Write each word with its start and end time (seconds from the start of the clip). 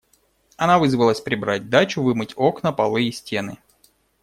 Она 0.57 0.79
вызвалась 0.79 1.21
прибрать 1.21 1.69
дачу, 1.69 2.01
вымыть 2.01 2.33
окна, 2.35 2.71
полы 2.71 3.03
и 3.03 3.11
стены. 3.11 3.59